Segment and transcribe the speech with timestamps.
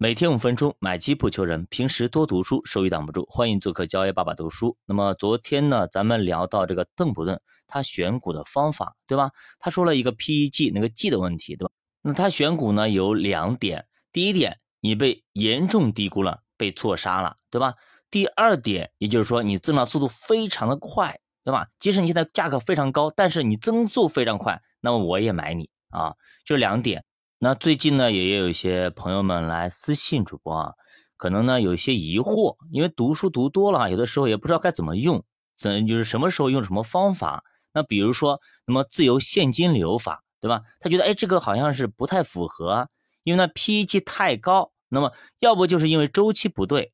[0.00, 1.66] 每天五分钟，买基不求人。
[1.70, 3.26] 平时多读书，收益挡不住。
[3.28, 4.76] 欢迎做客交易爸爸读书。
[4.86, 9.32] 那么昨天呢，咱们聊到这个邓普顿他选股的方法，对吧？
[9.58, 11.72] 他说了一个 PEG 那个 G 的问题，对吧？
[12.00, 17.74] 那他选股呢有两点，第一点，你被严重低估了，被错杀了，对吧？
[18.08, 21.66] 第二点，也就是说你增长速度非常的快，对吧？
[21.80, 27.04] 即使你现在价格非常高，但是你增速非常快，那么我也买你啊，就两点。
[27.40, 30.72] 那最近呢，也有一些朋友们来私信主播啊，
[31.16, 35.22] 可能呢有一些疑惑，因为读书读多了，有的时候也不知道该怎么用，
[35.56, 37.44] 怎就是什么时候用什么方法。
[37.72, 40.62] 那比如说，那么自由现金流法，对吧？
[40.80, 42.88] 他觉得哎，这个好像是不太符合，
[43.22, 46.92] 因为呢 PEG 太高，那么要不就是因为周期不对，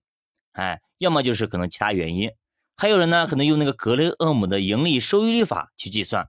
[0.52, 2.30] 哎，要么就是可能其他原因。
[2.76, 6.28] 还有人呢，可能用那个格雷厄姆的盈利收益率法去计算，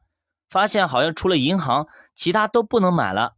[0.49, 3.34] 发现好像除了银行，其他都不能买了。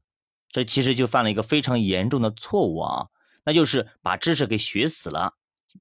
[0.49, 3.07] 这其实就犯了一个非常严重的错误啊，
[3.43, 5.33] 那就是把知识给学死了。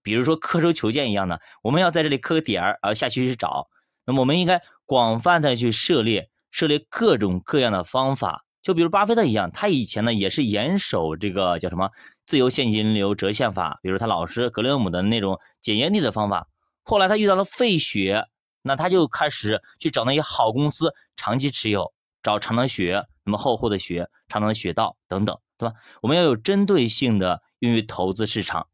[0.02, 3.68] 比如说刻舟求剑一样的，我们要在这里刻个点儿，而下去去找。
[4.04, 8.44] 那么我们应该广泛的去涉猎，涉猎各种各样的方法。
[8.62, 11.90] 就比如巴菲特一样，他以前呢也是严守这个叫什么
[12.26, 16.48] 自由现金流折现法，比如他老师格雷厄姆的那种检验力的方法。
[16.82, 18.26] 后来他遇到了费雪，
[18.62, 23.06] 那他就开始去找那些好公司长期持有，找长的雪。
[23.26, 25.74] 那么厚厚的雪，长长的雪道等等，对吧？
[26.00, 28.68] 我们要有针对性的用于投资市场。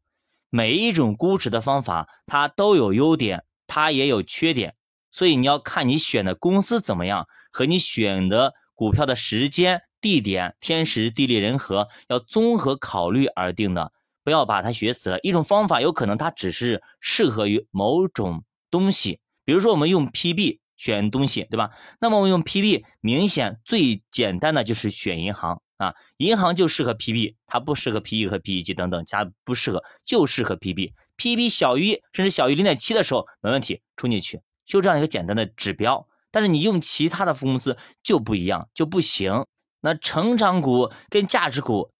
[0.51, 4.75] 每一种估值的方法，它都有优点，它也有缺点。
[5.11, 13.91] 所以你要看你选的公司怎么样，和你选的股票的时间、地点、天时地利人和，要综合考虑而定的。
[14.23, 15.19] 不要把它学死了。
[15.19, 20.59] 一种方法有可能它只是适合于某种东西，比如说我们用 PB。
[20.83, 21.69] 选东西对吧？
[22.01, 30.91] 那么我用 PB，明显最简单的就是选银行啊，银行就适合 PB，它不适合 PE 和 PEG 等等，加不适合，就适合 PB。
[31.15, 36.05] PB 小于甚至小于零点七的时候没问题，冲进去，就这样一个简单的指标。
[36.31, 39.45] 但是你用其他的公司就不一样，就不行。
[39.79, 41.91] 那成长股跟价值股，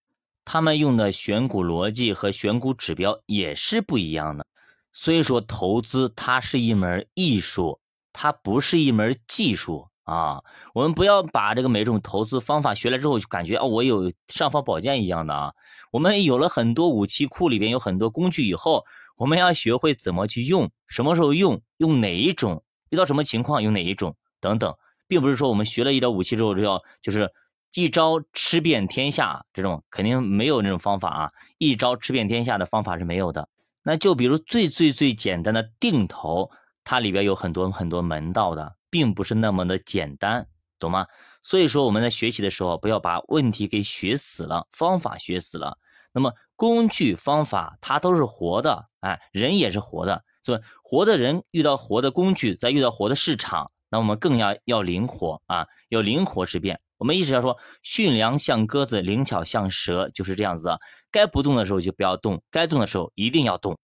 [0.44, 4.44] 他们用的选股逻辑和选股指标也是不一样的。
[4.92, 7.80] 所以说，投资它是一门艺术。
[8.14, 10.42] 它不是一门技术啊，
[10.72, 15.52] 我们不要把这个每种投资方法学了之后就感觉啊，我有尚方宝剑一样的啊。
[15.90, 18.84] 我们有了很多武器库里边有很多工具以后，
[19.16, 24.74] 我们要学会怎么去用，什么时候用，用哪一种，遇到什么情况用哪一种等等，
[25.08, 27.32] 并不是说我们学了一点武器之后就要就是
[27.74, 33.48] 一招吃遍天下这种肯定没有那种方法啊，一招吃遍天下的方法是没有的。
[33.82, 36.50] 那就比如最最最简单的定投。
[36.84, 40.46] 它里边有很多很多门道的，并不是那么的简单，
[40.78, 41.06] 懂吗？
[41.42, 45.78] 所以说我们在学习的时候，不要把问题给学死了，方法学死了。
[46.12, 56.80] 那么工具方法它都是活的，哎，人也是活的，所以活的人遇到活的工具，再遇到活的市场，那我们更要要灵活啊，要灵活之变。
[56.96, 60.80] 我们一直要说，驯良像鸽子，灵巧像蛇，就是这样子的。
[61.10, 63.76] 该不动的时候就不要动，该动的时候一定要动。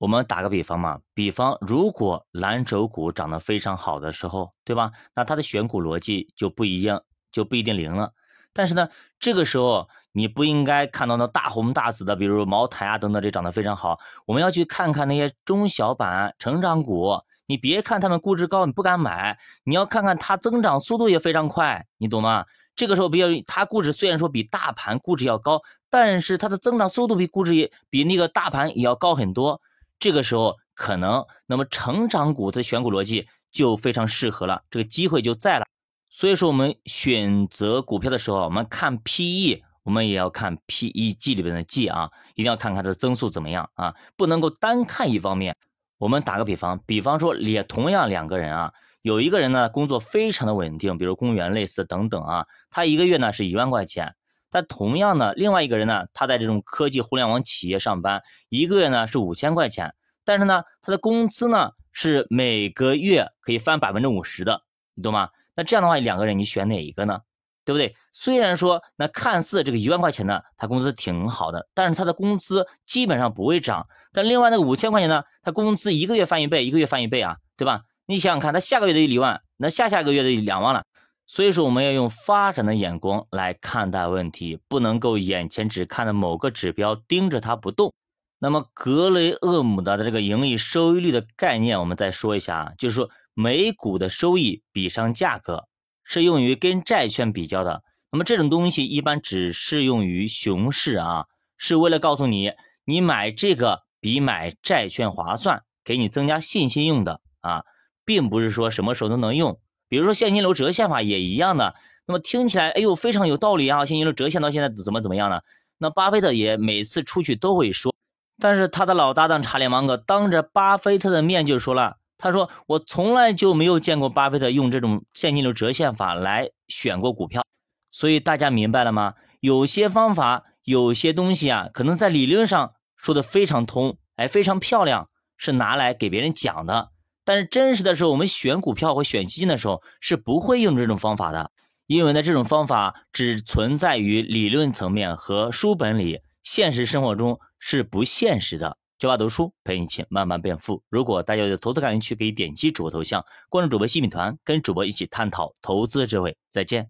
[0.00, 4.92] 我们打个比方嘛，比方如果蓝筹股涨得非常好的时候，对吧？
[5.14, 8.14] 那它的选股逻辑就不一样，就不一定灵了。
[8.54, 8.88] 但是呢，
[9.18, 13.98] 这个时候你不应该看到那大红大紫的，比如茅台啊等等，这涨得非常好。
[14.24, 22.46] 我们要去看看那些中小板成长股，你别看他们估值高，你不敢买，你要看看它增长速度也非常快，你懂吗？
[22.74, 29.60] 这个时候不要，它估值虽然说比大盘估值要高，但是它的增长速度比估值也比那个大盘也要高很多。
[30.00, 35.66] 这个时候可能，那么成长股的选股逻辑就非常适合了，这个机会就在了。
[36.08, 45.56] 所以说，我们选择股票的时候，我们看 PE，我们也要看 PEG 里边的 G 啊，一定要看看它的增速怎么样啊，不能够单看一方面。
[45.98, 48.72] 我们打个比方，比方说也同样两个人啊，
[49.02, 54.14] 有一个人呢工作非常的稳定，比如公务员类似等等啊，他一个月呢是一万块钱。
[54.50, 59.94] 但同样呢，另外一个人呢，他在这种科技互联网企业上班，一个月呢是五千块钱，
[60.24, 64.62] 但是呢，他的工资呢是每个月可以翻百分之五十的，
[64.94, 65.30] 你懂吗？
[65.54, 67.20] 那这样的话，两个人你选哪一个呢？
[67.64, 67.94] 对不对？
[68.10, 73.86] 虽然说那看似这个一万块钱呢，他工资挺好的，但是他的工资基本上不会涨。
[74.12, 77.82] 但另外那个五千块钱呢，他工资一个月翻一倍，一个月翻一倍啊，对吧？
[78.06, 80.84] 你想想看，他下个月的一万，那下下个月的两万了。
[81.32, 87.94] 所以说，我们要用发展的眼光来看待问题，不能够眼前只看的某个指标盯着它不动。
[88.40, 95.68] 那么，格雷厄姆的这个盈利收益率的概念，我们再说一下啊，就是说每股的收益比上价格，
[96.02, 97.84] 是用于跟债券比较的。
[98.10, 102.54] 那么这种东西一般只适用于熊市啊，是为了告诉你，
[102.84, 107.64] 你买这个比买债券划算，给你增加信心用的啊，
[108.04, 109.60] 并不是说什么时候都能用。
[109.90, 111.74] 比如说现金流折现法也一样的。
[112.06, 113.84] 那么听起来，哎呦，非常有道理啊！
[113.84, 115.42] 现金流折现到现在怎么怎么样呢？
[115.78, 117.94] 那巴菲特也每次出去都会说，
[118.40, 127.44] 但是他的老搭档查理芒格当着巴菲特的面就说了，他说我从来就没有见过巴菲特用这种现金流折现法来选过股票。
[127.92, 129.14] 所以大家明白了吗？
[129.40, 136.90] 有些方法，有些东西啊，可能在理论上说的非常通，哎，非常漂亮，是拿来给别人讲的。
[137.30, 141.52] 但是真实的时候，我们选股票或选基金的时候，是不会用这种方法的。
[141.86, 148.76] 因为呢，这种方法只存在于理论层面和书本里，现实生活中是不现实的。
[148.98, 150.82] 教爸读书陪你一起慢慢变富。
[150.90, 156.36] 如果大家有投资感兴趣，可以点击主播头像，关注主播细米团，跟主播一起探讨投资智慧。
[156.50, 156.78] 再见。